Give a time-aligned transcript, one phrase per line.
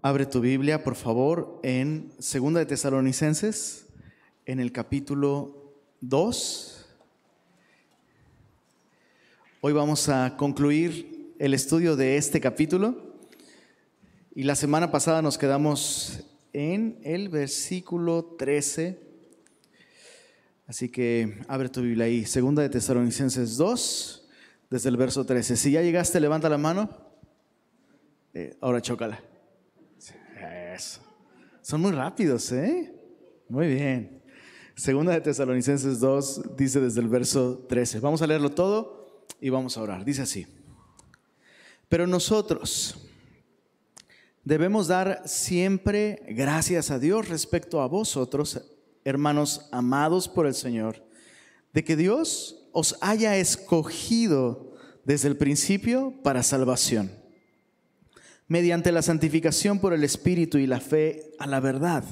[0.00, 3.86] Abre tu Biblia, por favor, en Segunda de Tesalonicenses,
[4.46, 6.86] en el capítulo 2.
[9.60, 13.18] Hoy vamos a concluir el estudio de este capítulo.
[14.36, 16.20] Y la semana pasada nos quedamos
[16.52, 19.00] en el versículo 13.
[20.68, 24.28] Así que abre tu Biblia ahí, Segunda de Tesalonicenses 2,
[24.70, 25.56] desde el verso 13.
[25.56, 26.88] Si ya llegaste, levanta la mano.
[28.32, 29.20] Eh, ahora chócala.
[31.68, 32.90] Son muy rápidos, ¿eh?
[33.46, 34.22] Muy bien.
[34.74, 38.00] Segunda de Tesalonicenses 2 dice desde el verso 13.
[38.00, 40.02] Vamos a leerlo todo y vamos a orar.
[40.02, 40.46] Dice así.
[41.90, 43.10] Pero nosotros
[44.44, 48.62] debemos dar siempre gracias a Dios respecto a vosotros,
[49.04, 51.04] hermanos amados por el Señor,
[51.74, 54.72] de que Dios os haya escogido
[55.04, 57.27] desde el principio para salvación
[58.48, 62.04] mediante la santificación por el Espíritu y la fe a la verdad,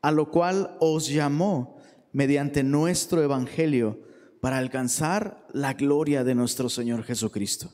[0.00, 1.76] a lo cual os llamó
[2.12, 4.00] mediante nuestro Evangelio
[4.40, 7.72] para alcanzar la gloria de nuestro Señor Jesucristo.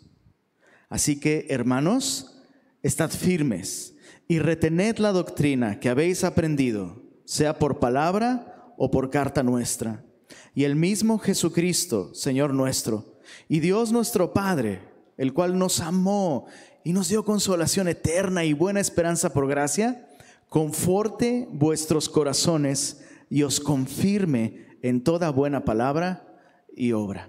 [0.88, 2.42] Así que, hermanos,
[2.82, 3.94] estad firmes
[4.26, 10.04] y retened la doctrina que habéis aprendido, sea por palabra o por carta nuestra.
[10.54, 14.80] Y el mismo Jesucristo, Señor nuestro, y Dios nuestro Padre,
[15.16, 16.46] el cual nos amó
[16.86, 20.06] y nos dio consolación eterna y buena esperanza por gracia,
[20.48, 26.38] conforte vuestros corazones y os confirme en toda buena palabra
[26.76, 27.28] y obra.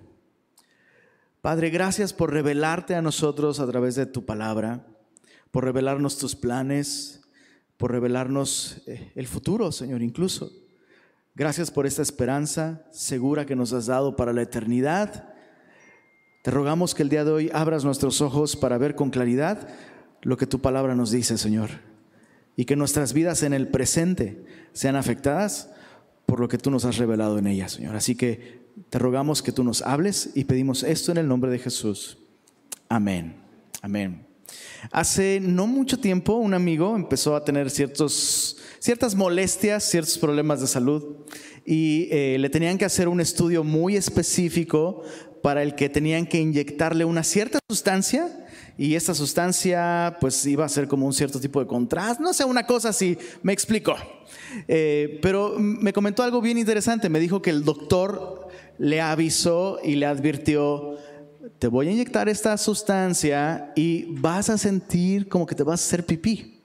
[1.42, 4.86] Padre, gracias por revelarte a nosotros a través de tu palabra,
[5.50, 7.22] por revelarnos tus planes,
[7.78, 10.52] por revelarnos eh, el futuro, Señor, incluso.
[11.34, 15.34] Gracias por esta esperanza segura que nos has dado para la eternidad
[16.42, 19.68] te rogamos que el día de hoy abras nuestros ojos para ver con claridad
[20.22, 21.70] lo que tu palabra nos dice, Señor.
[22.56, 24.44] Y que nuestras vidas en el presente
[24.74, 25.70] sean afectadas
[26.26, 27.96] por lo que tú nos has revelado en ellas, Señor.
[27.96, 31.60] Así que te rogamos que tú nos hables y pedimos esto en el nombre de
[31.60, 32.18] Jesús.
[32.90, 33.36] Amén.
[33.82, 34.27] Amén.
[34.92, 41.18] Hace no mucho tiempo un amigo empezó a tener ciertas molestias, ciertos problemas de salud
[41.66, 45.04] y eh, le tenían que hacer un estudio muy específico
[45.42, 50.70] para el que tenían que inyectarle una cierta sustancia y esta sustancia pues iba a
[50.70, 53.96] ser como un cierto tipo de contraste, no sé, una cosa así, me explicó.
[54.68, 59.96] Eh, pero me comentó algo bien interesante, me dijo que el doctor le avisó y
[59.96, 60.96] le advirtió,
[61.60, 65.86] te voy a inyectar esta sustancia y vas a sentir como que te vas a
[65.86, 66.60] hacer pipí,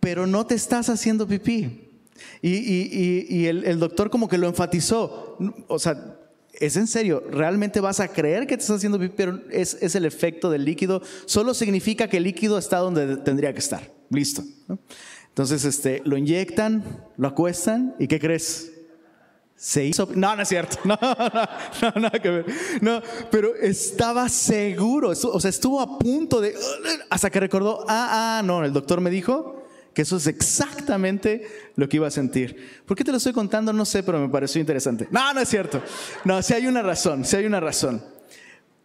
[0.00, 1.84] pero no te estás haciendo pipí.
[2.42, 5.36] Y, el, el doctor como que lo enfatizó,
[5.68, 6.16] o sea,
[6.52, 10.04] es en serio, realmente vas a creer que te estás haciendo pipí, pero es, el
[10.04, 11.02] efecto del líquido.
[11.26, 13.92] Solo significa que el líquido está donde tendría que estar.
[14.10, 14.42] Listo.
[15.28, 16.82] Entonces, este, lo inyectan,
[17.16, 18.72] lo acuestan y ¿qué crees?
[19.58, 20.08] Se hizo.
[20.14, 20.78] No, no es cierto.
[20.84, 22.46] No, no, no, que ver.
[22.80, 25.10] No, pero estaba seguro.
[25.10, 26.54] O sea, estuvo a punto de.
[27.10, 31.88] Hasta que recordó, ah, ah, no, el doctor me dijo que eso es exactamente lo
[31.88, 32.82] que iba a sentir.
[32.86, 33.72] ¿Por qué te lo estoy contando?
[33.72, 35.08] No sé, pero me pareció interesante.
[35.10, 35.82] No, no es cierto.
[36.24, 38.04] No, si hay una razón, si hay una razón.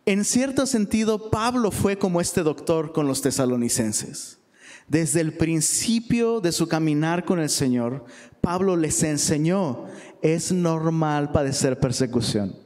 [0.07, 4.39] En cierto sentido, Pablo fue como este doctor con los tesalonicenses.
[4.87, 8.05] Desde el principio de su caminar con el Señor,
[8.41, 9.85] Pablo les enseñó,
[10.23, 12.63] es normal padecer persecución.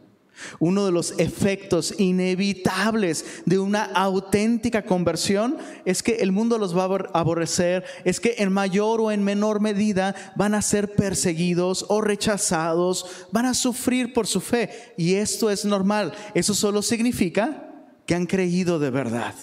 [0.60, 6.84] Uno de los efectos inevitables de una auténtica conversión es que el mundo los va
[6.84, 12.02] a aborrecer, es que en mayor o en menor medida van a ser perseguidos o
[12.02, 14.94] rechazados, van a sufrir por su fe.
[14.96, 16.14] Y esto es normal.
[16.36, 17.74] Eso solo significa
[18.06, 19.34] que han creído de verdad.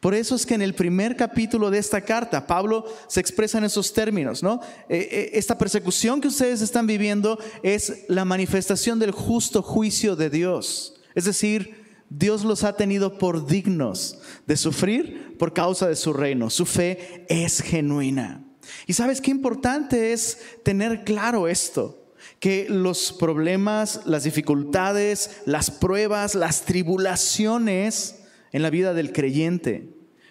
[0.00, 3.64] Por eso es que en el primer capítulo de esta carta, Pablo se expresa en
[3.64, 4.60] esos términos, ¿no?
[4.88, 10.30] Eh, eh, esta persecución que ustedes están viviendo es la manifestación del justo juicio de
[10.30, 10.94] Dios.
[11.14, 16.50] Es decir, Dios los ha tenido por dignos de sufrir por causa de su reino.
[16.50, 18.44] Su fe es genuina.
[18.86, 22.02] Y sabes qué importante es tener claro esto
[22.40, 28.16] que los problemas, las dificultades, las pruebas, las tribulaciones
[28.56, 29.90] en la vida del creyente.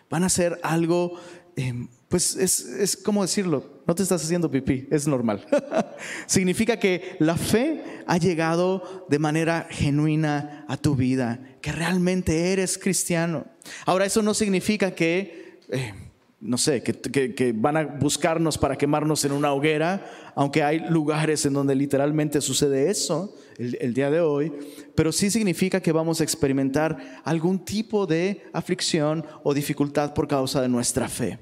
[0.10, 1.20] Van a ser algo,
[1.56, 5.46] eh, pues es, es como decirlo, no te estás haciendo pipí, es normal.
[6.26, 12.80] Significa que la fe ha llegado de manera genuina a tu vida, que realmente eres
[12.80, 13.46] cristiano.
[13.86, 15.60] Ahora, eso no significa que...
[15.70, 15.94] Eh,
[16.46, 20.06] no sé, que, van a buscarnos para quemarnos en una hoguera,
[20.36, 24.54] aunque hay lugares en donde literalmente sucede eso el, día de hoy,
[24.94, 30.62] pero sí significa que vamos a experimentar algún tipo de aflicción o dificultad por causa
[30.62, 31.40] de nuestra fe.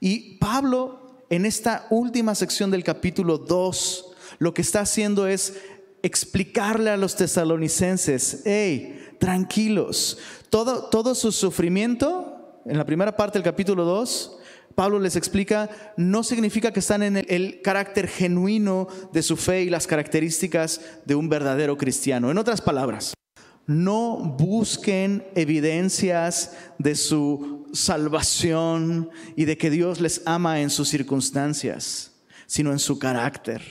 [0.00, 5.58] Y Pablo, en esta última sección del capítulo 2, lo que está haciendo es
[6.02, 10.18] explicarle a los tesalonicenses, hey, tranquilos,
[10.50, 14.35] todo, todo su sufrimiento, en la primera parte del capítulo 2,
[14.76, 19.70] Pablo les explica, no significa que están en el, carácter genuino de su fe y
[19.70, 22.30] las características de un verdadero cristiano.
[22.30, 23.14] En otras palabras,
[23.66, 32.12] no busquen evidencias de su salvación y de que Dios les ama en sus circunstancias,
[32.46, 33.62] sino en su carácter.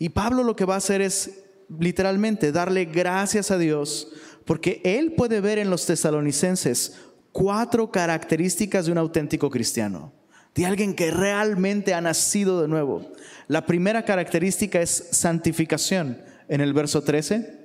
[0.00, 1.38] Y Pablo lo que va a hacer es
[1.78, 4.08] literalmente darle gracias a Dios
[4.44, 6.96] porque él puede ver en los tesalonicenses
[7.30, 10.17] cuatro características de un auténtico cristiano
[10.58, 13.12] de alguien que realmente ha nacido de nuevo.
[13.46, 17.60] La primera característica es santificación en el verso 13.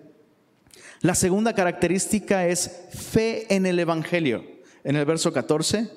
[1.02, 4.46] La segunda característica es fe en el Evangelio
[4.84, 5.90] en el verso 14.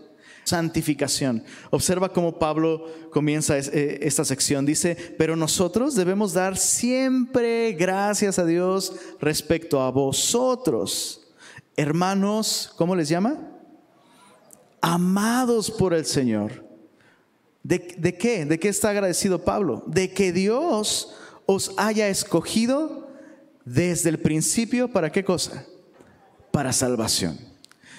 [0.45, 1.45] Santificación.
[1.69, 4.65] Observa cómo Pablo comienza eh, esta sección.
[4.65, 11.29] Dice, pero nosotros debemos dar siempre gracias a Dios respecto a vosotros,
[11.77, 13.37] hermanos, ¿cómo les llama?
[14.81, 16.66] Amados por el Señor
[17.67, 18.45] ¿De, qué?
[18.45, 19.83] ¿De qué está agradecido Pablo?
[19.89, 21.13] De que Dios
[21.47, 23.09] os haya escogido
[23.65, 25.67] desde el principio para qué cosa?
[26.53, 27.37] Para salvación.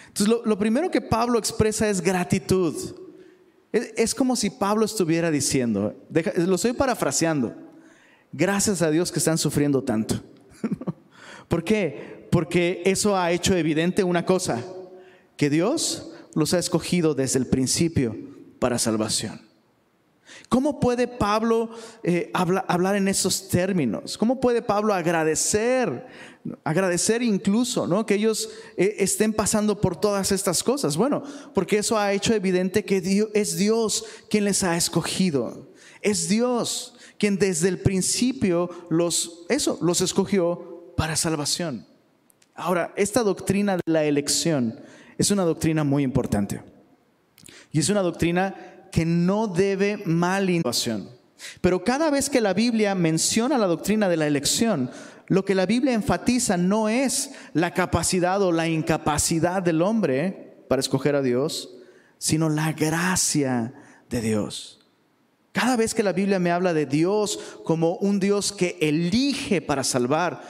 [0.07, 2.95] Entonces lo, primero que Pablo expresa es gratitud.
[3.73, 5.93] Es, como si Pablo estuviera diciendo,
[6.37, 7.53] lo estoy parafraseando,
[8.31, 10.23] gracias a Dios que están sufriendo tanto.
[11.49, 12.25] ¿Por qué?
[12.31, 14.63] Porque eso ha hecho evidente una cosa,
[15.35, 18.15] que Dios los ha escogido desde el principio
[18.59, 19.46] para salvación.
[20.49, 21.69] ¿Cómo puede Pablo
[22.03, 24.17] eh, hablar en esos términos?
[24.17, 26.05] ¿Cómo puede Pablo agradecer?
[26.63, 28.05] Agradecer incluso.
[28.05, 30.95] Que ellos eh, estén pasando por todas estas cosas.
[30.95, 35.69] Bueno, porque eso ha hecho evidente que es Dios quien les ha escogido.
[36.01, 41.85] Es Dios quien desde el principio los, eso, los escogió para salvación.
[42.55, 44.79] Ahora, esta doctrina de la elección
[45.17, 46.61] es una doctrina muy importante.
[47.71, 51.09] Y es una doctrina que no debe innovación.
[51.61, 54.89] Pero cada vez que la Biblia menciona la doctrina de la elección,
[55.27, 60.79] lo que la Biblia enfatiza no es la capacidad o la incapacidad del hombre para
[60.79, 61.75] escoger a Dios,
[62.17, 63.73] sino la gracia
[64.09, 64.79] de Dios.
[65.51, 69.83] Cada vez que la Biblia me habla de Dios como un Dios que elige para
[69.83, 70.41] salvar,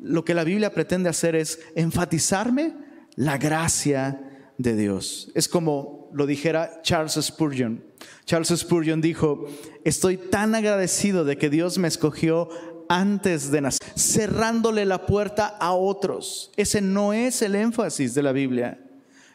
[0.00, 2.74] lo que la Biblia pretende hacer es enfatizarme
[3.14, 5.30] la gracia de Dios.
[5.34, 7.84] Es como lo dijera Charles Spurgeon.
[8.24, 9.46] Charles Spurgeon dijo,
[9.84, 12.48] estoy tan agradecido de que Dios me escogió
[12.88, 16.52] antes de nacer, cerrándole la puerta a otros.
[16.56, 18.80] Ese no es el énfasis de la Biblia.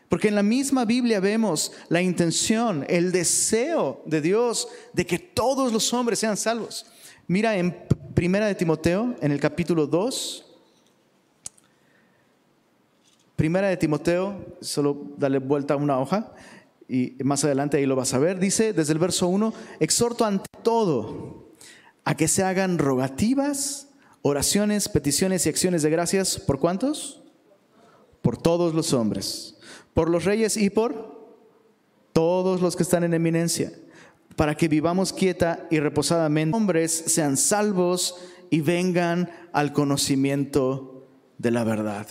[0.08, 5.72] Porque en la misma Biblia vemos la intención, el deseo de Dios de que todos
[5.72, 6.88] los hombres sean salvos.
[7.28, 7.76] Mira en
[8.16, 10.49] Primera de Timoteo, en el capítulo 2,
[13.40, 16.34] Primera de Timoteo, solo dale vuelta a una hoja
[16.90, 18.38] y más adelante ahí lo vas a ver.
[18.38, 21.54] Dice desde el verso 1, exhorto ante todo
[22.04, 23.92] a que se hagan rogativas,
[24.24, 26.38] oraciones, peticiones y acciones de gracias.
[26.38, 27.24] ¿Por cuántos?
[28.22, 29.56] Por todos los hombres,
[29.94, 31.40] por los reyes y por
[32.12, 33.72] todos los que están en eminencia,
[34.36, 36.58] para que vivamos quieta y reposadamente.
[36.58, 38.18] Hombres sean salvos
[38.50, 42.06] y vengan al conocimiento de la verdad.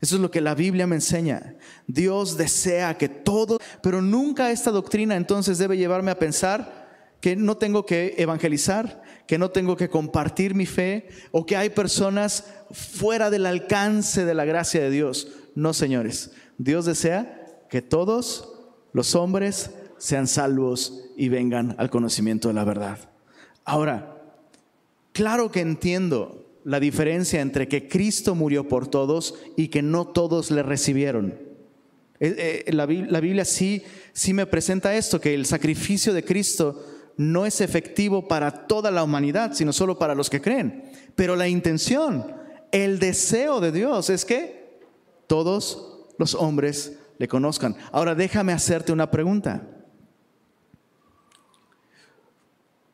[0.00, 1.54] Eso es lo que la Biblia me enseña.
[1.86, 6.86] Dios desea que todo, pero nunca esta doctrina entonces debe llevarme a pensar
[7.20, 11.70] que no tengo que evangelizar, que no tengo que compartir mi fe o que hay
[11.70, 15.28] personas fuera del alcance de la gracia de Dios.
[15.54, 16.32] No, señores.
[16.58, 18.52] Dios desea que todos
[18.92, 22.98] los hombres sean salvos y vengan al conocimiento de la verdad.
[23.64, 24.22] Ahora,
[25.12, 30.50] claro que entiendo la diferencia entre que Cristo murió por todos y que no todos
[30.50, 31.38] le recibieron.
[32.18, 36.84] Eh, eh, la, Biblia sí, sí me presenta esto, que el sacrificio de Cristo
[37.16, 40.90] no es efectivo para toda la humanidad, sino solo para los que creen.
[41.14, 42.34] Pero la intención,
[42.72, 44.80] el deseo de Dios es que
[45.28, 47.76] todos los hombres le conozcan.
[47.92, 49.68] Ahora déjame hacerte una pregunta.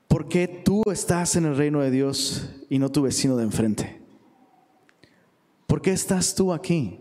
[0.09, 4.01] ¿Por qué tú estás en el reino de Dios y no tu vecino de enfrente?
[5.67, 6.99] ¿Por qué estás tú aquí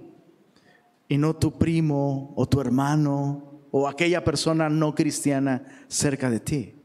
[1.08, 6.76] y no tu primo o tu hermano o aquella persona no cristiana cerca de ti?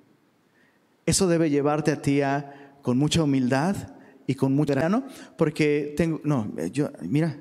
[1.04, 3.74] Eso debe llevarte a ti a, con mucha humildad
[4.24, 5.04] y con mucho ¿no?
[5.36, 7.40] porque tengo no, yo mira,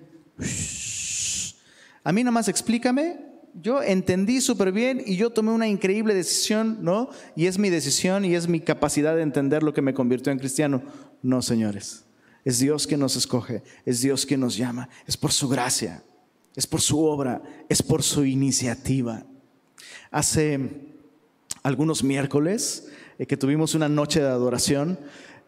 [2.04, 3.20] a mí nada más explícame
[3.62, 7.10] yo entendí súper bien y yo tomé una increíble decisión, ¿no?
[7.36, 10.40] Y es mi decisión y es mi capacidad de entender lo que me convirtió en
[10.40, 10.84] cristiano.
[11.22, 12.04] No, señores.
[12.44, 16.04] Es Dios quien nos escoge, es Dios quien nos llama, es por su gracia,
[16.56, 19.26] es por su obra, es por su iniciativa.
[20.12, 20.60] Hace
[21.64, 25.00] algunos miércoles eh, que tuvimos una noche de adoración,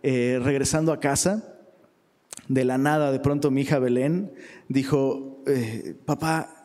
[0.02, 1.54] eh, regresando a casa,
[2.48, 4.32] de la nada, de pronto mi hija Belén
[4.70, 6.57] dijo, eh, papá,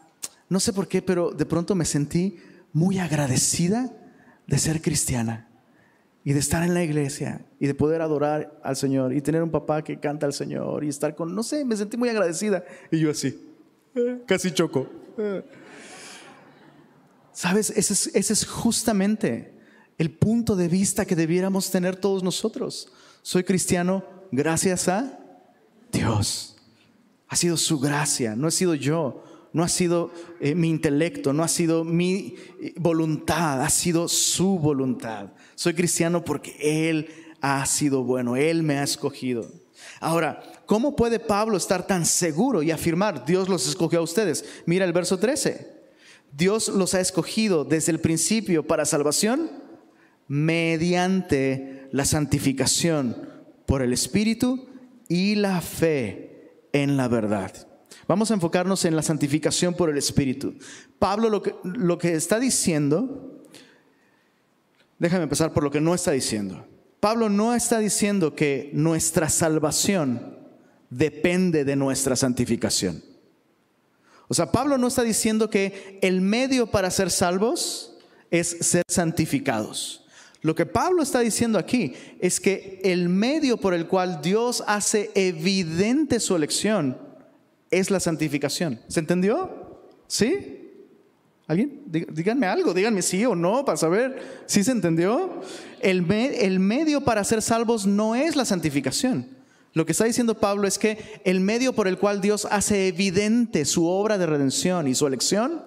[0.53, 2.37] no sé por qué, pero de pronto me sentí
[2.73, 3.91] muy agradecida
[4.47, 5.49] de ser cristiana
[6.25, 9.51] y de estar en la iglesia y de poder adorar al Señor y tener un
[9.51, 12.65] papá que canta al Señor y estar con, no sé, me sentí muy agradecida.
[12.91, 13.41] Y yo así,
[13.95, 14.87] eh, casi choco.
[15.17, 15.43] Eh.
[17.33, 17.71] ¿Sabes?
[17.71, 19.55] Ese es, justamente
[19.97, 22.93] el punto de vista que debiéramos tener todos nosotros.
[23.23, 25.19] Soy cristiano gracias a
[25.91, 26.57] Dios.
[27.29, 31.43] Ha sido su gracia, no he sido yo no ha sido eh, mi intelecto, no
[31.43, 35.33] ha sido mi eh, voluntad, ha sido su voluntad.
[35.55, 37.09] Soy cristiano porque Él
[37.41, 39.51] ha sido bueno, Él me ha escogido.
[40.01, 44.45] Ahora, ¿cómo puede Pablo estar tan seguro y afirmar, Dios los escogió a ustedes?
[44.65, 45.83] Mira el verso 13.
[46.33, 49.51] Dios los ha escogido desde el principio para salvación
[50.29, 53.29] mediante la santificación
[53.67, 54.67] por el Espíritu
[55.09, 57.72] y la fe en la verdad.
[58.09, 60.55] Vamos a enfocarnos en la santificación por el Espíritu.
[60.99, 63.41] Pablo lo que, lo que está diciendo,
[64.99, 66.67] déjame empezar por lo que no está diciendo.
[67.01, 70.39] Pablo no está diciendo que nuestra salvación
[70.91, 73.03] depende de nuestra santificación.
[74.29, 77.99] O sea, Pablo no está diciendo que el medio para ser salvos
[78.31, 80.05] es ser santificados.
[80.41, 85.11] Lo que Pablo está diciendo aquí es que el medio por el cual Dios hace
[85.15, 87.12] evidente su elección
[87.73, 88.81] es la santificación.
[88.87, 89.81] ¿Se entendió?
[90.07, 90.61] ¿Sí?
[91.49, 91.83] ¿Alguien?
[91.87, 95.41] Díganme algo, díganme sí o no para saber si se entendió.
[95.81, 99.27] El, el medio para ser salvos no es la santificación.
[99.73, 103.65] Lo que está diciendo Pablo es que el medio por el cual Dios hace evidente
[103.65, 105.65] su obra de redención y su elección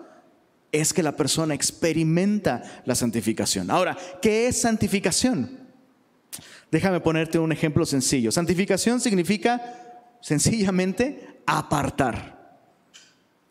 [0.71, 3.71] es que la persona experimenta la santificación.
[3.71, 5.65] Ahora, ¿qué es santificación?
[6.71, 8.31] Déjame ponerte un ejemplo sencillo.
[8.31, 9.84] Santificación significa
[10.25, 12.59] sencillamente apartar.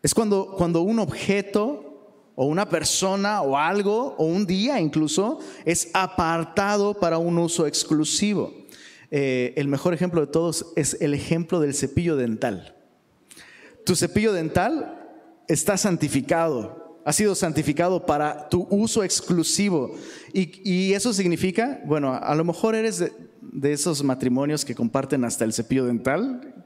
[0.03, 5.89] Es cuando, cuando un objeto o una persona o algo o un día incluso es
[5.93, 8.53] apartado para un uso exclusivo.
[9.09, 12.75] Eh, el mejor ejemplo de todos es el ejemplo del cepillo dental.
[13.85, 15.01] Tu cepillo dental
[15.47, 19.95] está santificado, ha sido santificado para tu uso exclusivo.
[20.33, 25.45] Y, eso significa, bueno, a lo mejor eres de, de, esos matrimonios que comparten hasta
[25.45, 26.64] el cepillo dental,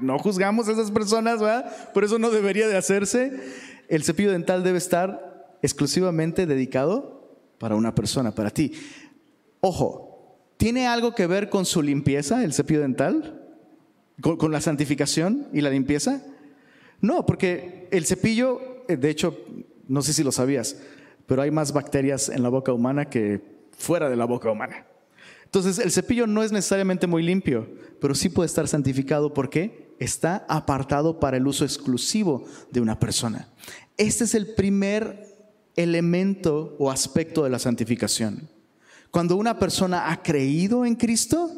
[0.00, 1.92] no juzgamos a esas personas, ¿verdad?
[1.92, 3.32] Por eso no debería de hacerse.
[3.88, 8.72] El cepillo dental debe estar exclusivamente dedicado para una persona, para ti.
[9.60, 13.44] Ojo, ¿tiene algo que ver con su limpieza el cepillo dental?
[14.20, 16.22] ¿Con, la santificación y la limpieza?
[17.00, 19.36] No, porque el cepillo, eh, de hecho,
[19.86, 20.76] no sé si lo sabías,
[21.26, 23.40] pero hay más bacterias en la boca humana que
[23.76, 24.86] fuera de la boca humana.
[25.48, 27.66] Entonces, el cepillo no es necesariamente muy limpio,
[28.02, 33.48] pero sí puede estar santificado porque está apartado para el uso exclusivo de una persona.
[33.96, 35.26] Este es el primer
[35.74, 38.50] elemento o aspecto de la santificación.
[39.10, 41.50] Cuando una persona ha creído en Cristo,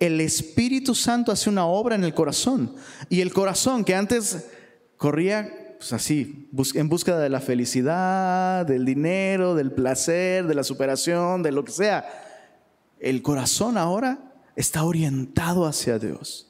[0.00, 2.74] el Espíritu Santo hace una obra en el corazón.
[3.08, 4.48] Y el corazón que antes
[4.96, 11.44] corría pues así, en búsqueda de la felicidad, del dinero, del placer, de la superación,
[11.44, 12.04] de lo que sea,
[13.00, 16.48] el corazón ahora está orientado hacia Dios.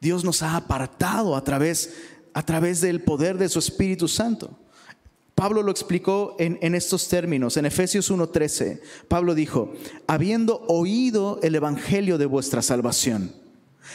[0.00, 1.94] Dios nos ha apartado a través,
[2.34, 4.58] a través del poder de su Espíritu Santo.
[5.34, 8.80] Pablo lo explicó en, en estos términos, en Efesios 1.13.
[9.08, 9.72] Pablo dijo,
[10.06, 13.32] habiendo oído el Evangelio de vuestra salvación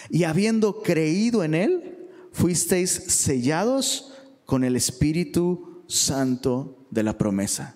[0.09, 4.11] y habiendo creído en él, fuisteis sellados
[4.45, 7.75] con el Espíritu Santo de la promesa.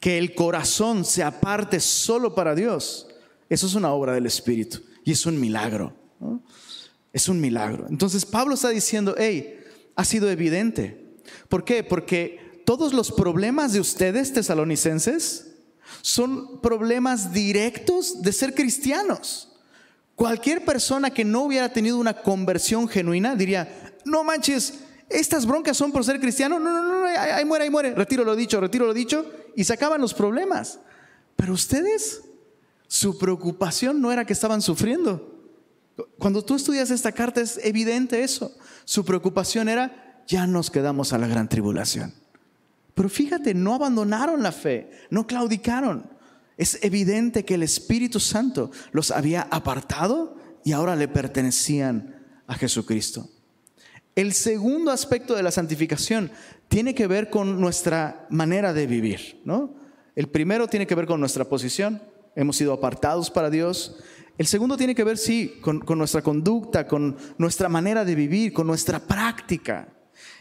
[0.00, 3.05] Que el corazón se aparte solo para Dios
[3.48, 5.94] eso es una obra del Espíritu y es un milagro.
[7.12, 7.86] Es un milagro.
[7.88, 9.60] Entonces Pablo está diciendo, hey,
[9.94, 11.16] ha sido evidente.
[11.48, 11.82] ¿Por qué?
[11.82, 15.52] Porque todos los problemas de ustedes, tesalonicenses,
[16.02, 19.48] son problemas directos de ser cristianos.
[20.14, 25.92] Cualquier persona que no hubiera tenido una conversión genuina diría, no manches, estas broncas son
[25.92, 26.58] por ser cristiano.
[26.58, 27.94] No, no, no, ahí muere, ahí muere.
[27.94, 29.30] Retiro lo dicho, retiro lo dicho.
[29.54, 30.80] Y se acaban los problemas.
[31.36, 32.22] Pero ustedes
[32.88, 35.34] su preocupación no era que estaban sufriendo.
[36.18, 38.54] Cuando tú estudias esta carta es evidente eso.
[38.84, 42.12] Su preocupación era, ya nos quedamos a la gran tribulación.
[42.94, 46.08] Pero fíjate, no abandonaron la fe, no claudicaron.
[46.56, 52.16] Es evidente que el Espíritu Santo los había apartado y ahora le pertenecían
[52.46, 53.28] a Jesucristo.
[54.14, 56.30] El segundo aspecto de la santificación
[56.68, 59.74] tiene que ver con nuestra manera de vivir, ¿no?
[60.14, 62.00] El primero tiene que ver con nuestra posición,
[62.36, 63.96] hemos sido apartados para Dios.
[64.38, 68.66] El segundo tiene que ver, sí, con, nuestra conducta, con nuestra manera de vivir, con
[68.66, 69.88] nuestra práctica.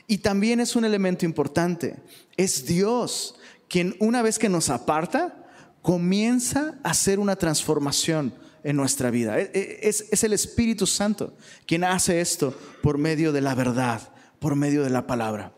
[0.05, 1.95] Y también es un elemento importante,
[2.37, 3.35] es Dios
[3.67, 5.43] quien una vez que nos aparta,
[5.81, 8.33] comienza a hacer una transformación
[8.63, 9.39] en nuestra vida.
[9.39, 11.35] E, e, es, el Espíritu Santo
[11.65, 14.01] quien hace esto por medio de la verdad,
[14.39, 15.53] por medio de la palabra.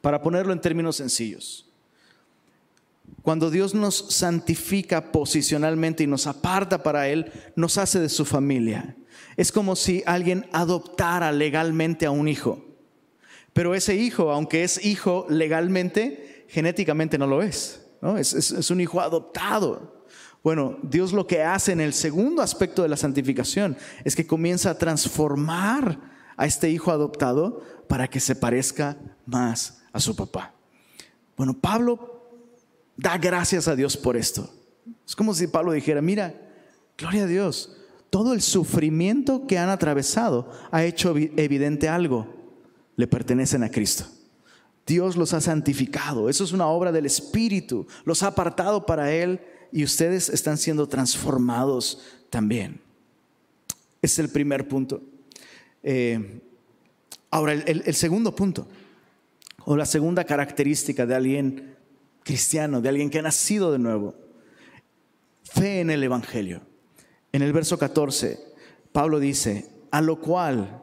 [0.00, 1.71] Para ponerlo en términos sencillos,
[3.22, 8.96] cuando Dios nos santifica posicionalmente y nos aparta para Él, nos hace de su familia.
[9.36, 12.64] Es como si alguien adoptara legalmente a un hijo.
[13.52, 17.80] Pero ese hijo, aunque es hijo legalmente, genéticamente no lo es.
[18.18, 20.04] Es, un hijo adoptado.
[20.42, 24.70] Bueno, Dios lo que hace en el segundo aspecto de la santificación es que comienza
[24.70, 26.00] a transformar
[26.36, 30.52] a este hijo adoptado para que se parezca más a su papá.
[31.36, 32.21] Bueno, Pablo
[33.02, 34.48] da gracias a Dios por esto.
[35.06, 36.34] Es como si Pablo dijera, mira,
[36.96, 37.76] gloria a Dios,
[38.10, 42.32] todo el sufrimiento que han atravesado ha hecho evidente algo,
[42.96, 44.04] le pertenecen a Cristo.
[44.86, 46.28] Dios los ha santificado.
[46.28, 47.86] Eso es una obra del Espíritu.
[48.04, 49.40] Los ha apartado para Él
[49.70, 52.80] y ustedes están siendo transformados también.
[54.00, 55.00] Es el primer punto.
[55.82, 56.40] Eh,
[57.30, 58.66] ahora, el, segundo punto,
[59.64, 61.76] o la segunda característica de alguien
[62.24, 64.14] cristiano, de alguien que ha nacido de nuevo,
[65.44, 66.62] fe en el Evangelio.
[67.32, 68.38] En el verso 14,
[68.92, 70.82] Pablo dice, a lo cual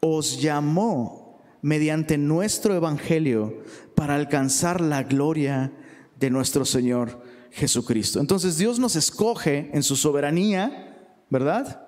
[0.00, 3.62] os llamó mediante nuestro Evangelio
[3.94, 5.72] para alcanzar la gloria
[6.18, 8.20] de nuestro Señor Jesucristo.
[8.20, 10.96] Entonces Dios nos escoge en su soberanía,
[11.30, 11.86] ¿verdad?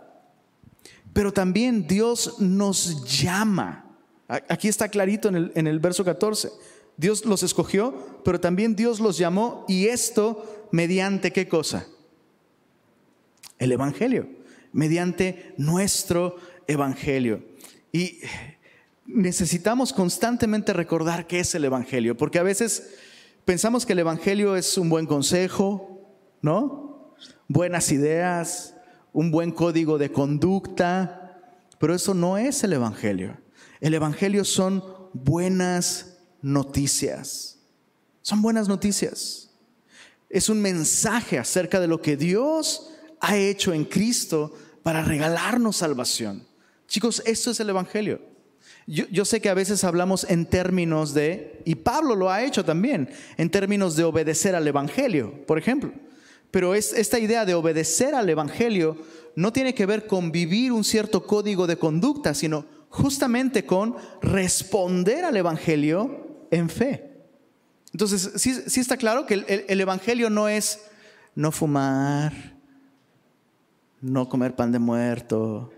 [1.13, 3.85] Pero también Dios nos llama.
[4.27, 6.51] Aquí está clarito en el, en el verso 14.
[6.99, 11.87] Dios los escogió, pero también Dios los llamó y esto mediante qué cosa?
[13.59, 14.29] El Evangelio,
[14.73, 17.43] mediante nuestro Evangelio.
[17.93, 18.19] Y
[19.07, 22.95] necesitamos constantemente recordar qué es el Evangelio, porque a veces
[23.45, 26.01] pensamos que el Evangelio es un buen consejo,
[26.43, 27.15] ¿no?
[27.47, 28.75] Buenas ideas,
[29.13, 31.41] un buen código de conducta,
[31.79, 33.39] pero eso no es el Evangelio.
[33.81, 34.83] El Evangelio son
[35.13, 36.08] buenas
[36.43, 37.59] noticias.
[38.23, 39.51] Son buenas noticias.
[40.29, 46.47] Es un mensaje acerca de lo que Dios ha hecho en Cristo para regalarnos salvación.
[46.87, 48.21] Chicos, esto es el Evangelio.
[48.87, 53.11] Yo, sé que a veces hablamos en términos de, y Pablo lo ha hecho también,
[53.37, 55.93] en términos de obedecer al Evangelio, por ejemplo.
[56.51, 58.97] Pero es, esta idea de obedecer al Evangelio
[59.37, 65.27] no tiene que ver con vivir un cierto código de conducta, sino justamente con responder
[65.27, 67.11] al Evangelio en fe.
[67.93, 70.81] Entonces, sí, está claro que el Evangelio no es
[71.35, 72.33] no fumar,
[74.01, 75.71] no comer pan de muerto,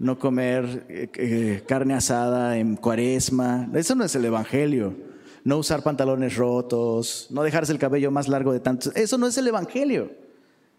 [0.00, 3.68] no comer eh, eh, carne asada en cuaresma.
[3.74, 4.96] Eso no es el Evangelio.
[5.44, 8.94] No usar pantalones rotos, no dejarse el cabello más largo de tantos.
[8.96, 10.10] Eso no es el Evangelio.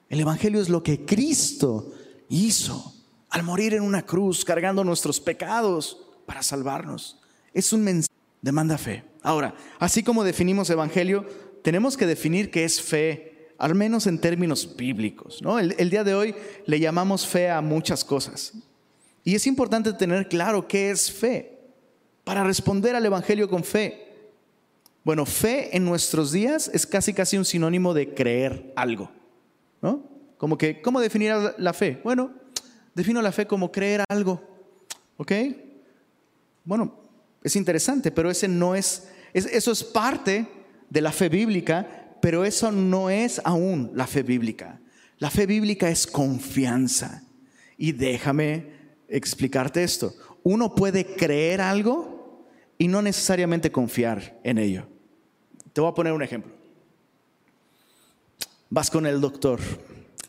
[0.09, 1.93] El Evangelio es lo que Cristo
[2.29, 2.93] hizo
[3.29, 7.19] al morir en una cruz, cargando nuestros pecados para salvarnos.
[7.53, 8.10] Es un mensaje,
[8.41, 9.03] demanda fe.
[9.21, 11.25] Ahora, así como definimos Evangelio,
[11.63, 15.41] tenemos que definir qué es fe, al menos en términos bíblicos.
[15.41, 15.59] ¿no?
[15.59, 18.53] el día de hoy le llamamos fe a muchas cosas.
[19.23, 21.59] Y es importante tener claro qué es fe
[22.23, 24.07] para responder al Evangelio con fe.
[25.03, 29.11] Bueno, fe en nuestros días es casi casi un sinónimo de creer algo,
[29.81, 30.03] ¿no?
[30.37, 31.99] Como que, ¿cómo definir la fe?
[32.03, 32.31] Bueno,
[32.93, 34.41] defino la fe como creer algo,
[35.17, 35.31] ¿ok?
[36.63, 36.95] Bueno,
[37.43, 40.47] es interesante, pero ese no es, eso es parte
[40.89, 44.79] de la fe bíblica, pero eso no es aún la fe bíblica.
[45.17, 47.23] La fe bíblica es confianza.
[47.77, 48.73] Y déjame
[49.07, 50.13] explicarte esto.
[50.43, 54.87] Uno puede creer algo y no necesariamente confiar en ello.
[55.73, 56.51] Te voy a poner un ejemplo.
[58.69, 59.59] Vas con el doctor.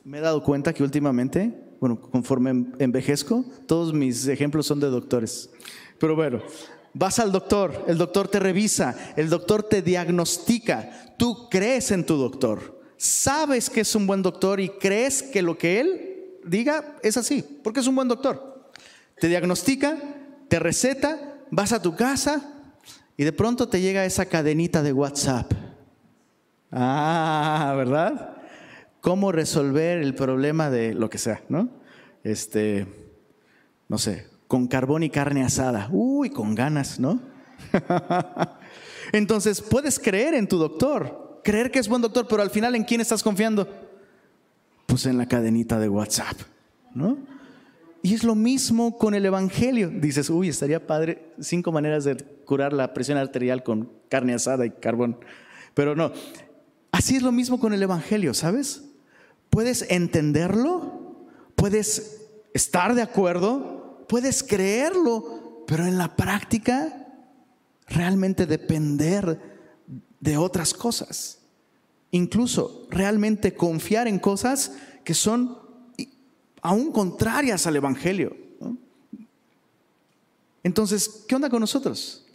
[0.04, 5.50] Me he dado cuenta que últimamente, bueno, conforme envejezco, todos mis ejemplos son de doctores.
[5.98, 6.42] Pero bueno,
[6.94, 12.16] vas al doctor, el doctor te revisa, el doctor te diagnostica, tú crees en tu
[12.16, 17.16] doctor, sabes que es un buen doctor y crees que lo que él diga es
[17.16, 18.52] así, porque es un buen doctor
[19.22, 19.98] te diagnostica,
[20.48, 22.42] te receta, vas a tu casa
[23.16, 25.52] y de pronto te llega esa cadenita de WhatsApp.
[26.72, 28.38] Ah, ¿verdad?
[29.00, 31.68] ¿Cómo resolver el problema de lo que sea, no?
[32.24, 32.84] Este,
[33.88, 35.88] no sé, con carbón y carne asada.
[35.90, 37.18] Uy, con ganas, ¿no?
[39.12, 42.84] Entonces, puedes creer en tu doctor, creer que es buen doctor, pero al final, ¿en
[42.84, 43.66] quién estás confiando?
[44.84, 46.36] Pues en la cadenita de WhatsApp,
[46.94, 47.16] ¿no?
[48.02, 49.88] Y es lo mismo con el Evangelio.
[49.88, 54.70] Dices, uy, estaría padre cinco maneras de curar la presión arterial con carne asada y
[54.70, 55.16] carbón.
[55.72, 56.12] Pero no,
[56.90, 58.84] así es lo mismo con el Evangelio, ¿sabes?
[59.48, 63.81] Puedes entenderlo, puedes estar de acuerdo,
[64.12, 67.08] puedes creerlo, pero en la práctica
[67.86, 69.40] realmente depender
[70.20, 71.38] de otras cosas.
[72.10, 74.72] Incluso realmente confiar en cosas
[75.02, 75.56] que son
[76.60, 78.36] aún contrarias al Evangelio.
[80.62, 82.26] Entonces, ¿qué onda con nosotros?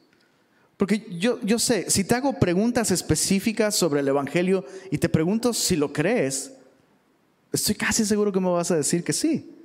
[0.77, 5.53] Porque yo, yo sé, si te hago preguntas específicas sobre el Evangelio y te pregunto
[5.53, 6.53] si lo crees,
[7.53, 9.56] estoy casi seguro que me vas a decir que sí.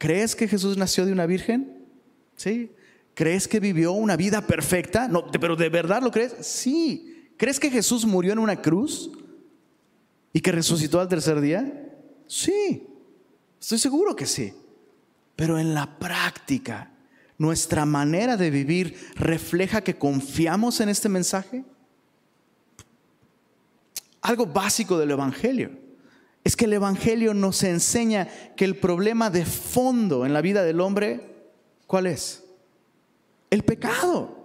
[0.00, 1.84] ¿Crees que Jesús nació de una virgen?
[2.34, 2.72] Sí.
[3.12, 5.08] ¿Crees que vivió una vida perfecta?
[5.08, 6.34] No, pero ¿de verdad lo crees?
[6.40, 7.28] Sí.
[7.36, 9.10] ¿Crees que Jesús murió en una cruz
[10.32, 11.86] y que resucitó al tercer día?
[12.26, 12.86] Sí.
[13.60, 14.54] Estoy seguro que sí.
[15.36, 16.92] Pero en la práctica,
[17.36, 21.62] nuestra manera de vivir refleja que confiamos en este mensaje.
[24.22, 25.89] Algo básico del Evangelio
[26.42, 30.80] es que el Evangelio nos enseña que el problema de fondo en la vida del
[30.80, 31.20] hombre,
[31.86, 32.42] ¿cuál es?
[33.50, 34.38] El pecado.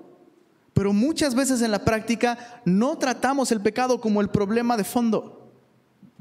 [0.73, 5.53] Pero muchas veces en la práctica no tratamos el pecado como el problema de fondo.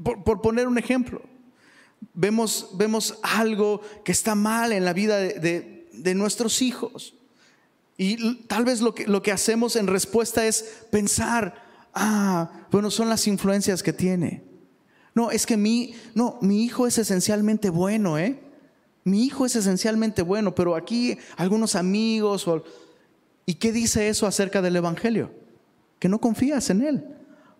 [0.01, 1.21] Por, poner un ejemplo,
[2.13, 7.15] vemos, vemos algo que está mal en la vida de, nuestros hijos.
[7.97, 11.55] Y tal vez lo que, lo que hacemos en respuesta es pensar,
[11.93, 14.54] ah, bueno, son las influencias que tiene.
[15.15, 18.37] No, es que mi, no, mi hijo es esencialmente bueno, ¿eh?
[19.05, 22.45] Mi hijo es esencialmente bueno, pero aquí algunos amigos,
[23.45, 25.31] ¿y qué dice eso acerca del Evangelio?
[25.99, 27.05] Que no confías en él,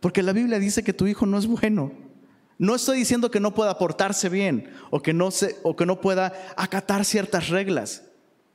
[0.01, 1.93] porque la Biblia dice que tu hijo no es bueno.
[2.57, 6.01] No estoy diciendo que no pueda portarse bien o que no, se, o que no
[6.01, 8.03] pueda acatar ciertas reglas.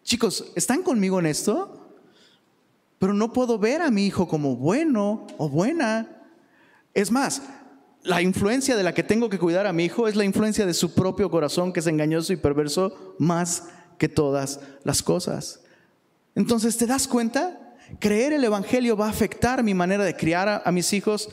[0.03, 1.95] Chicos, ¿están conmigo en esto?
[2.99, 6.23] Pero no puedo ver a mi hijo como bueno o buena.
[6.93, 7.43] Es más,
[8.03, 10.75] la influencia de la que tengo que cuidar a mi hijo es la influencia de
[10.75, 15.61] su propio corazón que es engañoso y perverso más que todas las cosas.
[16.35, 17.77] Entonces, ¿te das cuenta?
[17.99, 21.29] Creer el Evangelio va a afectar mi manera de criar a, a mis hijos,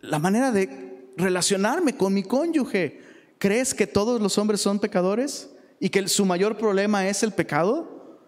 [0.00, 3.02] la manera de relacionarme con mi cónyuge.
[3.38, 8.20] ¿Crees que todos los hombres son pecadores y que su mayor problema es el pecado?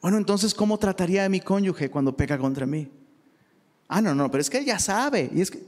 [0.00, 2.90] Bueno, entonces, ¿cómo trataría a mi cónyuge cuando peca contra mí?
[3.86, 5.30] Ah, no, no, pero es que ella sabe.
[5.32, 5.62] Y es que,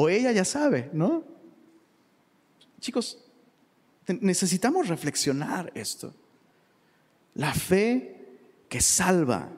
[0.00, 1.24] o ella ya sabe, ¿no?
[2.78, 3.18] Chicos,
[4.06, 6.14] necesitamos reflexionar esto.
[7.34, 9.50] La fe que salva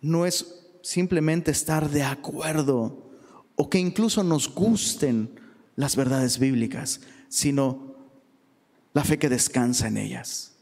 [0.00, 3.12] no es simplemente estar de acuerdo
[3.54, 5.38] o que incluso nos gusten
[5.76, 7.94] las verdades bíblicas, sino
[8.92, 10.56] la fe que descansa en ellas.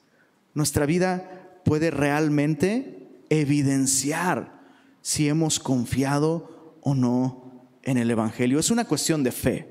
[0.52, 4.60] Nuestra vida puede realmente evidenciar
[5.00, 7.43] si hemos confiado o no
[7.85, 8.59] en el Evangelio.
[8.59, 9.68] Es una cuestión de fe.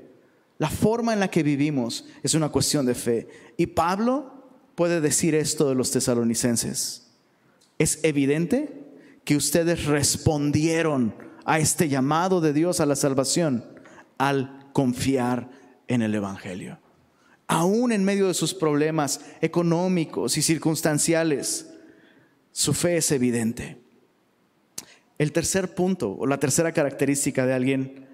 [0.58, 3.28] La forma en la que vivimos es una cuestión de fe.
[3.56, 4.32] Y Pablo
[4.74, 7.08] puede decir esto de los tesalonicenses.
[7.78, 8.84] Es evidente
[9.24, 13.64] que ustedes respondieron a este llamado de Dios a la salvación
[14.16, 15.50] al confiar
[15.88, 16.78] en el Evangelio.
[17.46, 21.68] Aún en medio de sus problemas económicos y circunstanciales,
[22.52, 23.83] su fe es evidente.
[25.18, 28.06] El tercer punto o la tercera característica de alguien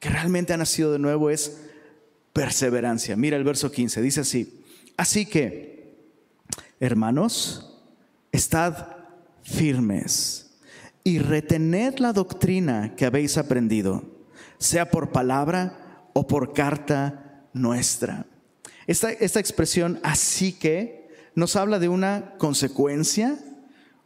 [0.00, 1.60] que realmente ha nacido de nuevo es
[2.32, 3.16] perseverancia.
[3.16, 4.62] Mira el verso 15, dice así,
[4.96, 5.96] así que,
[6.80, 7.82] hermanos,
[8.32, 8.96] estad
[9.42, 10.50] firmes
[11.04, 14.04] y retened la doctrina que habéis aprendido,
[14.58, 18.26] sea por palabra o por carta nuestra.
[18.86, 23.38] Esta, esta expresión así que nos habla de una consecuencia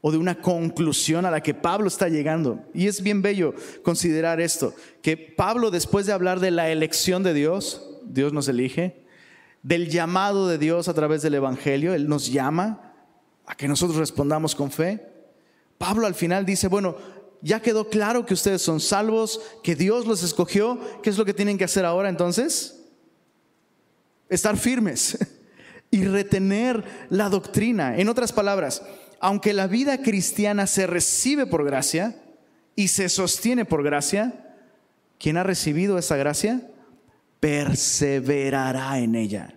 [0.05, 2.59] o de una conclusión a la que Pablo está llegando.
[2.75, 7.33] Y es bien bello considerar esto, que Pablo después de hablar de la elección de
[7.33, 9.07] Dios, Dios nos elige,
[9.63, 12.93] del llamado de Dios a través del Evangelio, Él nos llama
[13.47, 15.09] a que nosotros respondamos con fe.
[15.79, 16.97] Pablo al final dice, bueno,
[17.41, 21.35] ya quedó claro que ustedes son salvos, que Dios los escogió, ¿qué es lo que
[21.35, 22.85] tienen que hacer ahora entonces?
[24.29, 25.17] Estar firmes
[25.93, 27.97] y retener la doctrina.
[27.99, 28.83] En otras palabras,
[29.23, 32.17] aunque la vida cristiana se recibe por gracia,
[32.75, 34.57] y se sostiene por gracia,
[35.19, 36.69] quien ha recibido esa gracia,
[37.39, 39.55] perseverará en ella.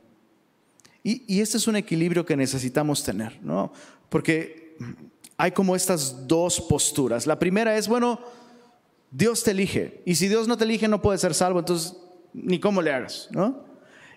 [1.04, 3.71] Y, este es un equilibrio que necesitamos tener, ¿no?
[4.10, 4.75] Porque
[5.38, 7.28] hay como estas dos posturas.
[7.28, 8.19] La primera es, bueno,
[9.12, 10.01] Dios te elige.
[10.06, 11.95] Y si Dios no te elige, no puedes ser salvo, entonces
[12.34, 13.63] ni cómo le hagas, ¿no?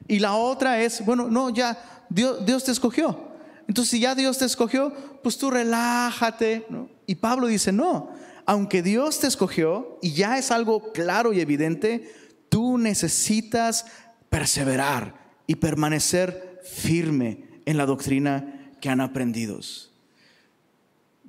[0.06, 3.27] Y la otra es, bueno, no, ya, Dios te escogió.
[3.68, 6.66] Entonces, si ya Dios te escogió, pues tú relájate.
[7.06, 8.10] Y Pablo dice, no,
[8.46, 12.10] aunque Dios te escogió y ya es algo claro y evidente,
[12.48, 13.84] tú necesitas
[14.30, 15.14] perseverar
[15.46, 19.60] y permanecer firme en la doctrina que han aprendido.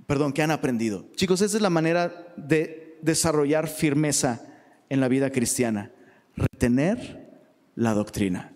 [0.08, 1.06] Perdón, que han aprendido.
[1.16, 4.46] Chicos, esa es la manera de desarrollar firmeza
[4.88, 5.92] en la vida cristiana.
[6.38, 7.42] Retener
[7.76, 8.54] la doctrina.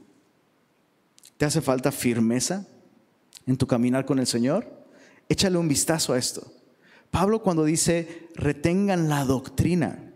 [1.36, 2.66] ¿Te hace falta firmeza
[3.46, 4.66] en tu caminar con el Señor?
[5.30, 6.44] Échale un vistazo a esto.
[7.12, 10.12] Pablo cuando dice retengan la doctrina,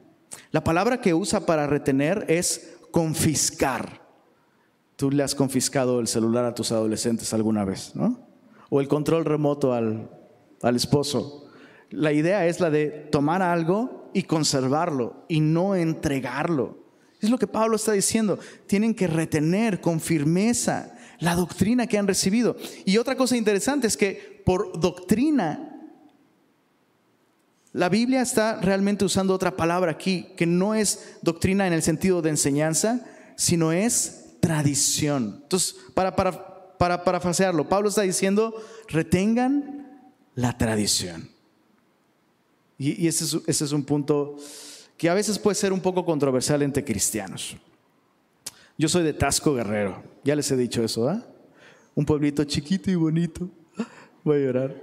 [0.52, 4.02] la palabra que usa para retener es confiscar.
[4.96, 8.20] Tú le has confiscado el celular a tus adolescentes alguna vez, ¿no?
[8.70, 10.10] O el control remoto al,
[10.62, 11.50] al esposo.
[11.92, 16.88] La idea es la de tomar algo y conservarlo y no entregarlo.
[17.22, 18.40] Es lo que Pablo está diciendo.
[18.66, 22.56] Tienen que retener con firmeza la doctrina que han recibido.
[22.86, 25.78] Y otra cosa interesante es que por doctrina,
[27.74, 32.22] la Biblia está realmente usando otra palabra aquí, que no es doctrina en el sentido
[32.22, 35.42] de enseñanza, sino es tradición.
[35.44, 38.54] Entonces, para, para, para parafrasearlo, Pablo está diciendo,
[38.88, 39.86] retengan
[40.36, 41.30] la tradición.
[42.78, 44.38] Y, ese, es, ese es un punto
[44.98, 47.58] que a veces puede ser un poco controversial entre cristianos.
[48.78, 51.26] Yo soy de Tasco Guerrero, ya les he dicho eso, ¿ah?
[51.96, 53.50] Un pueblito chiquito y bonito.
[54.24, 54.76] Voy a llorar.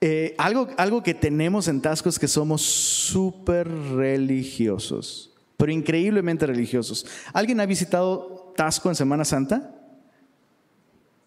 [0.00, 7.06] Eh, algo, algo que tenemos en Tasco es que somos súper religiosos, pero increíblemente religiosos.
[7.34, 9.76] ¿Alguien ha visitado Tasco en Semana Santa?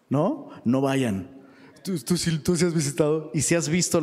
[0.08, 0.50] ¿No?
[0.64, 1.35] No vayan.
[1.86, 4.02] Tú, tú, tú, sí has visitado y si has visto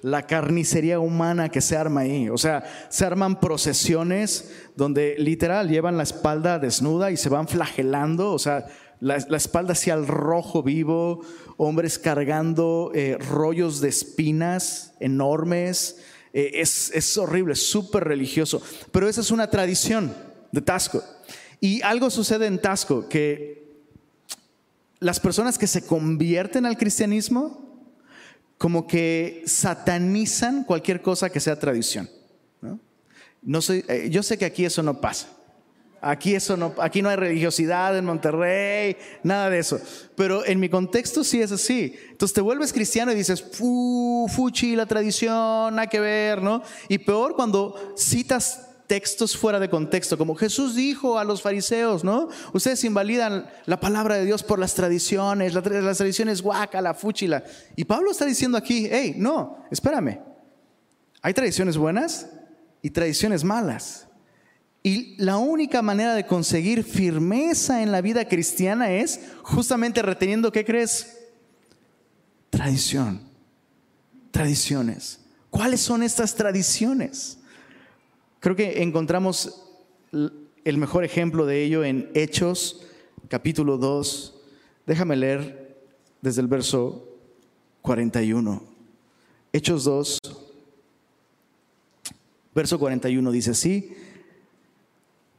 [0.00, 2.28] la carnicería humana que se arma ahí.
[2.28, 8.32] O sea, se arman procesiones donde literal llevan la espalda desnuda y se van flagelando.
[8.32, 8.68] O sea,
[9.00, 11.22] la, espalda hacia el rojo vivo,
[11.56, 15.98] hombres cargando eh, rollos de espinas enormes.
[16.32, 18.62] Eh, es, es horrible, súper religioso.
[18.92, 20.14] Pero esa es una tradición
[20.52, 21.02] de Tasco.
[21.58, 23.59] Y algo sucede en Tasco que
[25.00, 27.68] las personas que se convierten al cristianismo
[28.58, 32.08] como que satanizan cualquier cosa que sea tradición.
[32.60, 32.78] ¿no?
[33.70, 35.28] Eh, yo sé que aquí eso no pasa.
[36.02, 39.80] Aquí, eso no, aquí no hay religiosidad en Monterrey, nada de eso.
[40.14, 41.94] Pero en mi contexto sí es así.
[42.10, 46.62] Entonces te vuelves cristiano y dices, fuchi, la tradición, nada que ver, ¿no?
[46.88, 52.28] Y peor cuando citas textos fuera de contexto, como Jesús dijo a los fariseos, ¿no?
[52.52, 55.62] Ustedes invalidan la palabra de Dios por las tradiciones, las
[55.96, 57.44] tradiciones guaca, la fúchila.
[57.76, 60.18] Y Pablo está diciendo aquí, hey, no, espérame.
[61.22, 62.30] Hay tradiciones buenas
[62.82, 64.08] y tradiciones malas.
[64.82, 70.64] Y la única manera de conseguir firmeza en la vida cristiana es justamente reteniendo, ¿qué
[70.64, 71.16] crees?
[72.50, 73.20] Tradición.
[74.32, 75.20] Tradiciones.
[75.48, 77.38] ¿Cuáles son estas tradiciones?
[78.40, 79.66] Creo que encontramos
[80.12, 82.86] el mejor ejemplo de ello en Hechos,
[83.28, 84.34] capítulo 2.
[84.86, 85.76] Déjame leer
[86.22, 87.06] desde el verso
[87.82, 88.62] 41.
[89.52, 90.18] Hechos 2,
[92.54, 93.94] verso 41 dice así.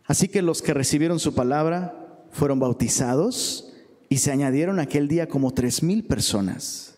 [0.06, 3.74] Así que los que recibieron su palabra fueron bautizados
[4.10, 6.98] y se añadieron aquel día como tres mil personas.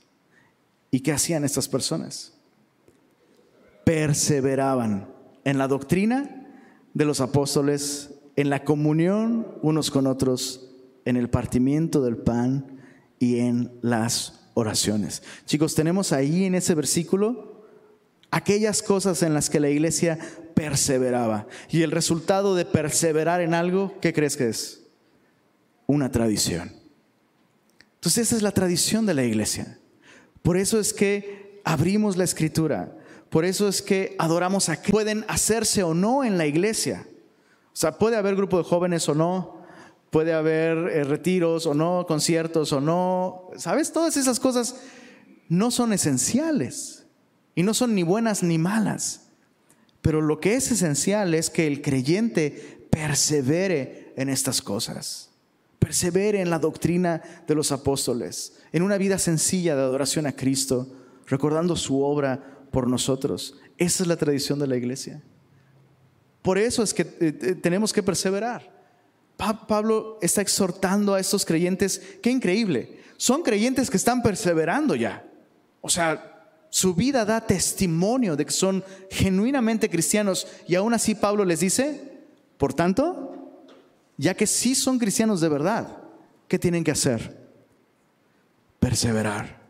[0.92, 2.34] ¿Y qué hacían estas personas?
[3.86, 5.13] Perseveraban
[5.46, 6.48] en la doctrina
[6.94, 10.70] de los apóstoles, en la comunión unos con otros,
[11.06, 12.82] en el partimiento del pan
[13.20, 15.24] y en las oraciones.
[15.46, 17.66] Chicos, tenemos ahí en ese versículo
[18.32, 20.18] aquellas cosas en las que la iglesia
[20.56, 21.48] perseveraba.
[21.70, 24.82] Y el resultado de perseverar en algo, ¿qué crees que es?
[25.86, 26.72] Una tradición.
[27.96, 29.78] Entonces esa es la tradición de la iglesia.
[30.42, 32.98] Por eso es que abrimos la escritura
[33.34, 37.08] por eso es que adoramos a Pueden hacerse o no en la iglesia.
[37.66, 39.58] O sea, puede haber grupo de jóvenes o no,
[40.12, 43.50] puede haber eh, retiros o no, conciertos o no.
[43.58, 43.92] ¿Sabes?
[43.92, 44.76] Todas esas cosas
[45.50, 47.08] no son esenciales
[47.56, 49.30] y no son ni buenas ni malas.
[50.04, 55.32] Pero lo que es esencial es que el creyente persevere en estas cosas.
[55.80, 60.88] Persevere en la doctrina de los apóstoles, en una vida sencilla de adoración a Cristo,
[61.26, 63.56] recordando su obra por nosotros.
[63.78, 65.22] Esa es la tradición de la iglesia.
[66.42, 68.74] Por eso es que eh, eh, tenemos que perseverar.
[69.38, 75.24] Pablo está exhortando a estos creyentes, qué increíble, son creyentes que están perseverando ya.
[75.82, 81.46] O sea, su vida da testimonio de que son genuinamente cristianos y aún así Pablo
[81.46, 82.02] les dice,
[82.58, 83.62] por tanto,
[84.18, 85.98] ya que sí son cristianos de verdad,
[86.48, 87.38] ¿qué tienen que hacer?
[88.80, 89.63] Perseverar.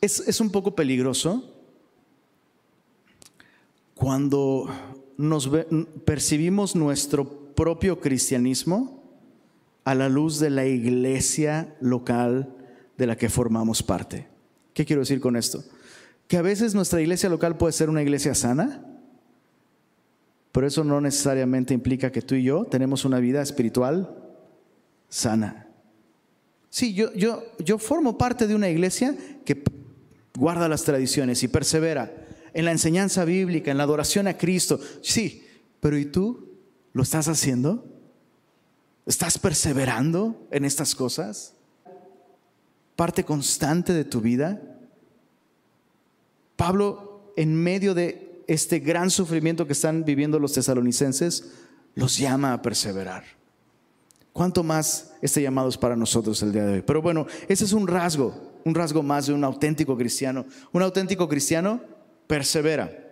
[0.00, 1.44] Es, un poco peligroso
[3.94, 4.66] cuando
[5.18, 5.50] nos
[6.06, 9.02] percibimos nuestro propio cristianismo
[9.84, 12.56] a la luz de la iglesia local
[12.96, 14.26] de la que formamos parte.
[14.72, 15.62] ¿Qué quiero decir con esto?
[16.28, 18.82] Que a veces nuestra iglesia local puede ser una iglesia sana,
[20.50, 24.16] pero eso no necesariamente implica que tú y yo tenemos una vida espiritual
[25.10, 25.66] sana.
[26.70, 29.62] Sí, yo, yo, yo formo parte de una iglesia que
[30.36, 32.12] guarda las tradiciones y persevera
[32.52, 34.80] en la enseñanza bíblica, en la adoración a Cristo.
[35.02, 35.46] Sí,
[35.80, 36.48] pero ¿y tú?
[36.92, 37.86] ¿Lo estás haciendo?
[39.06, 41.54] ¿Estás perseverando en estas cosas?
[42.96, 44.60] ¿Parte constante de tu vida?
[46.56, 51.52] Pablo, en medio de este gran sufrimiento que están viviendo los tesalonicenses,
[51.94, 53.24] los llama a perseverar.
[54.32, 56.82] ¿Cuánto más este llamado es para nosotros el día de hoy?
[56.82, 60.46] Pero bueno, ese es un rasgo, un rasgo más de un auténtico cristiano.
[60.72, 61.80] Un auténtico cristiano
[62.26, 63.10] persevera.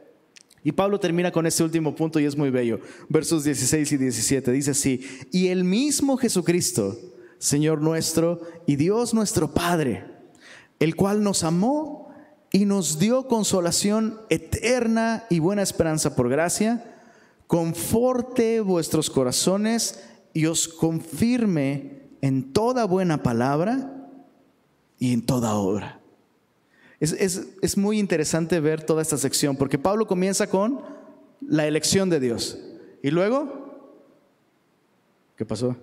[0.64, 2.80] Y Pablo termina con este último punto y es muy bello.
[3.08, 6.98] Versos 16 y 17 dice así, y el mismo Jesucristo,
[7.38, 10.04] Señor nuestro y Dios nuestro Padre,
[10.78, 12.12] el cual nos amó
[12.50, 16.84] y nos dio consolación eterna y buena esperanza por gracia,
[17.46, 20.02] conforte vuestros corazones
[20.34, 23.97] y os confirme en toda buena palabra
[24.98, 25.98] y en toda obra
[27.00, 30.80] es, muy interesante ver toda esta sección, porque Pablo comienza con
[31.40, 32.58] la elección de Dios.
[33.02, 33.94] Y luego,
[35.36, 35.76] ¿qué pasó?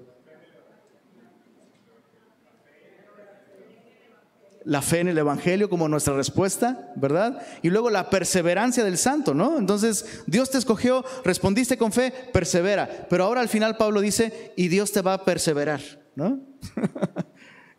[4.67, 7.39] la fe en el Evangelio como nuestra respuesta, ¿verdad?
[7.61, 9.59] Y luego la perseverancia del santo, ¿no?
[9.59, 13.05] Entonces, Dios te escogió, respondiste con fe, persevera.
[13.07, 15.81] Pero ahora al final Pablo dice, y Dios te va a perseverar,
[16.15, 16.39] ¿no?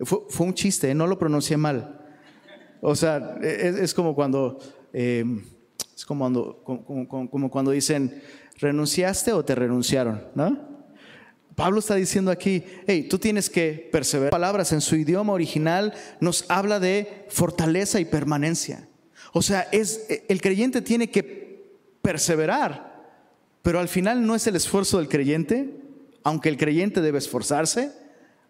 [0.00, 0.94] fue, un chiste, ¿eh?
[0.94, 2.00] no lo pronuncié mal.
[2.80, 4.58] O sea, es, como cuando,
[4.92, 5.42] em,
[5.94, 6.62] es como cuando,
[7.30, 8.22] como, cuando dicen,
[8.58, 10.76] renunciaste o te renunciaron, ¿no?
[11.54, 14.30] Pablo está diciendo aquí, hey, tú tienes que perseverar.
[14.30, 18.86] Palabras en su idioma original nos habla de fortaleza y permanencia.
[19.32, 23.04] O sea, es, el creyente tiene que perseverar,
[23.62, 25.80] pero al final no es el esfuerzo del creyente,
[26.22, 27.90] aunque el creyente debe esforzarse,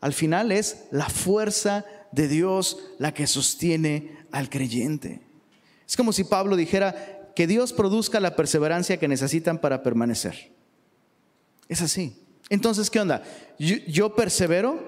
[0.00, 5.20] al final es la fuerza de Dios la que sostiene al creyente.
[5.86, 10.52] Es como si Pablo dijera que Dios produzca la perseverancia que necesitan para permanecer.
[11.68, 12.16] Es así.
[12.48, 13.22] Entonces, ¿qué onda?
[13.58, 14.80] ¿Yo, persevero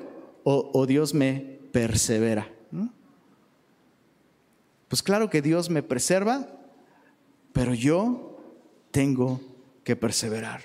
[0.44, 2.50] o, Dios me persevera?
[4.88, 6.48] Pues claro que Dios me preserva,
[7.52, 8.40] pero yo
[8.90, 9.40] tengo
[9.84, 10.62] que perseverar.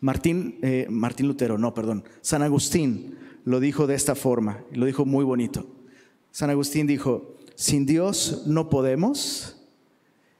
[0.00, 3.16] Martín, eh, Martín Lutero, no, perdón, San Agustín
[3.46, 5.66] lo dijo de esta forma, lo dijo muy bonito.
[6.32, 9.56] San Agustín dijo, sin Dios no podemos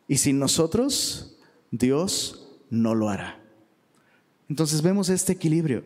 [0.09, 1.38] y sin nosotros
[1.71, 3.40] Dios no lo hará.
[4.49, 5.85] Entonces vemos este equilibrio.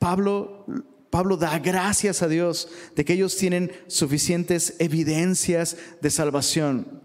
[0.00, 0.66] Pablo,
[1.08, 7.00] Pablo da gracias a Dios de que ellos tienen suficientes evidencias de salvación.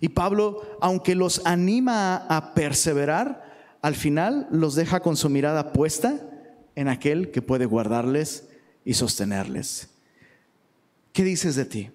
[0.00, 6.20] Y Pablo, aunque los anima a perseverar, al final los deja con su mirada puesta
[6.76, 8.48] en aquel que puede guardarles
[8.84, 9.88] y sostenerles.
[11.12, 11.90] ¿Qué dices de ti?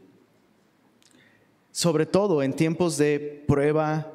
[1.77, 4.11] sobre todo en tiempos de prueba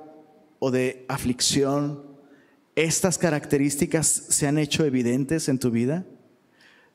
[0.59, 2.03] o de aflicción,
[2.75, 6.05] estas características se han hecho evidentes en tu vida.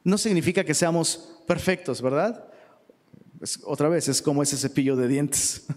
[0.03, 2.49] No significa que seamos perfectos, ¿verdad?
[3.63, 5.67] otra vez, es como ese cepillo de dientes.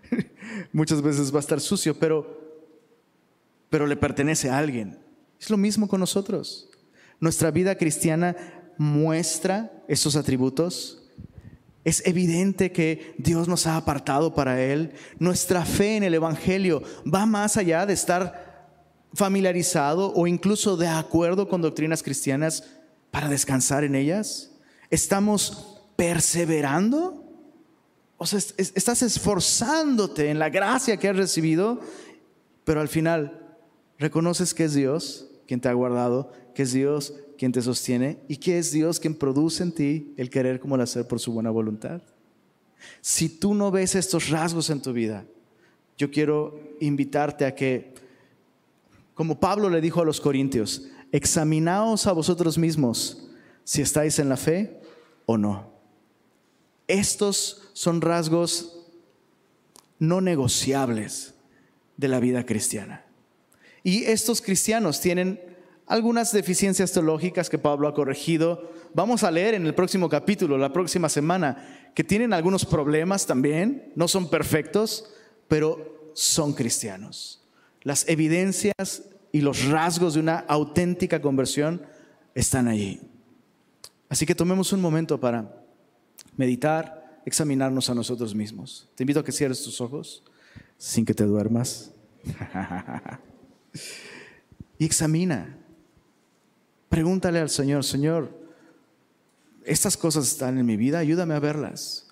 [0.72, 2.64] Muchas veces va a estar sucio, pero,
[3.68, 4.98] pero le pertenece a alguien.
[5.38, 6.70] Es lo mismo con nosotros.
[7.20, 11.02] Nuestra vida cristiana muestra esos atributos
[11.84, 14.92] es evidente que Dios nos ha apartado para Él.
[15.18, 18.70] Nuestra fe en el Evangelio va más allá de estar
[19.12, 22.64] familiarizado o incluso de acuerdo con doctrinas cristianas
[23.10, 24.52] para descansar en ellas.
[24.88, 27.22] ¿Estamos perseverando?
[28.16, 31.80] O sea, estás esforzándote en la gracia que has recibido,
[32.64, 33.58] pero al final
[33.98, 38.36] reconoces que es Dios quien te ha guardado, que es Dios quien te sostiene y
[38.36, 41.48] que es Dios quien produce en ti el querer como el hacer por su buena
[41.48, 42.02] voluntad.
[43.00, 45.24] Si tú no ves estos rasgos en tu vida,
[45.96, 47.94] yo quiero invitarte a que,
[49.14, 53.30] como Pablo le dijo a los corintios, examinaos a vosotros mismos
[53.64, 54.78] si estáis en la fe
[55.24, 55.72] o no.
[56.88, 58.86] Estos son rasgos
[59.98, 61.32] no negociables
[61.96, 63.06] de la vida cristiana.
[63.82, 65.49] Y estos cristianos tienen
[65.90, 68.70] algunas deficiencias teológicas que Pablo ha corregido.
[68.94, 73.92] Vamos a leer en el próximo capítulo, la próxima semana, que tienen algunos problemas también,
[73.96, 75.10] no son perfectos,
[75.48, 77.44] pero son cristianos.
[77.82, 81.82] Las evidencias y los rasgos de una auténtica conversión
[82.36, 83.00] están allí.
[84.08, 85.60] Así que tomemos un momento para
[86.36, 88.88] meditar, examinarnos a nosotros mismos.
[88.94, 90.22] Te invito a que cierres tus ojos
[90.78, 91.90] sin que te duermas.
[94.78, 95.56] y examina
[96.90, 98.36] Pregúntale al Señor, Señor,
[99.64, 102.08] estas cosas están en mi vida, ayúdame a verlas.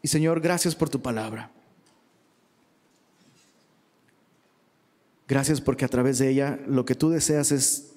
[0.00, 1.52] Y Señor, gracias por tu palabra.
[5.28, 7.92] Gracias porque a través de ella lo que tú deseas es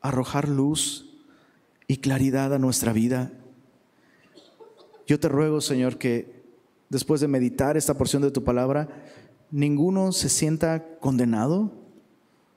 [0.00, 1.08] arrojar luz
[1.86, 3.30] y claridad a nuestra vida.
[5.06, 6.42] Yo te ruego, Señor, que
[6.88, 8.88] después de meditar esta porción de tu palabra,
[9.52, 11.83] ninguno se sienta condenado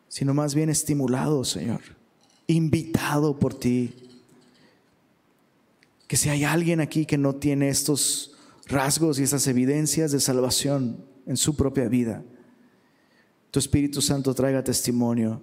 [0.08, 1.82] sino más bien estimulado, Señor,
[2.48, 3.94] invitado por ti.
[6.08, 8.36] Que si hay alguien aquí que no tiene estos
[8.68, 12.24] rasgos y estas evidencias de salvación en su propia vida,
[13.52, 15.42] tu Espíritu Santo traiga testimonio,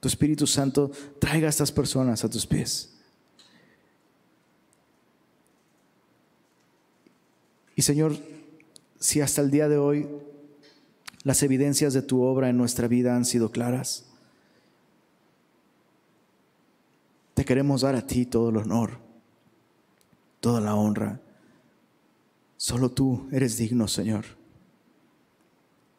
[0.00, 2.90] tu Espíritu Santo traiga a estas personas a tus pies.
[7.76, 8.16] Y Señor,
[8.98, 10.06] si hasta el día de hoy
[11.24, 14.04] las evidencias de tu obra en nuestra vida han sido claras.
[17.32, 18.98] Te queremos dar a ti todo el honor,
[20.40, 21.20] toda la honra.
[22.58, 24.24] Solo tú eres digno, Señor.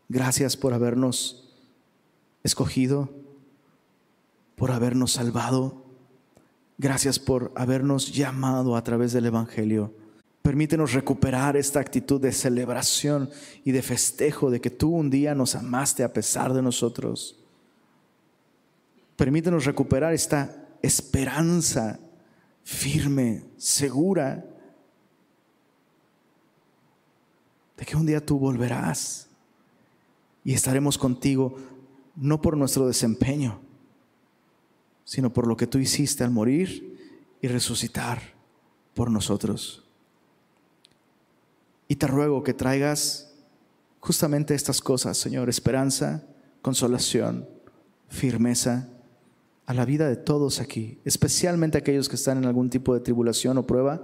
[0.07, 1.51] Gracias por habernos
[2.43, 3.09] escogido,
[4.55, 5.83] por habernos salvado.
[6.77, 10.04] Gracias por habernos llamado a través del Evangelio
[10.45, 13.31] Permítenos recuperar esta actitud de celebración
[13.63, 17.43] y de festejo de que tú un día nos amaste a pesar de nosotros.
[19.15, 21.99] Permítenos recuperar esta esperanza
[22.63, 24.45] firme, segura,
[27.75, 29.27] de que un día tú volverás
[30.43, 31.57] y estaremos contigo
[32.15, 33.59] no por nuestro desempeño,
[35.05, 36.99] sino por lo que tú hiciste al morir
[37.41, 38.21] y resucitar
[38.93, 39.84] por nosotros.
[41.87, 43.33] Y te ruego que traigas
[43.99, 46.23] justamente estas cosas, Señor, esperanza,
[46.61, 47.47] consolación,
[48.07, 48.87] firmeza
[49.65, 53.57] a la vida de todos aquí, especialmente aquellos que están en algún tipo de tribulación
[53.57, 54.01] o prueba.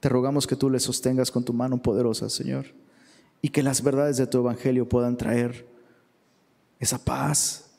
[0.00, 2.66] Te rogamos que tú les sostengas con tu mano poderosa, Señor,
[3.42, 5.66] y que las verdades de tu evangelio puedan traer
[6.78, 7.70] esa paz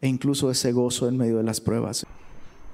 [0.00, 2.06] e incluso ese gozo en medio de las pruebas.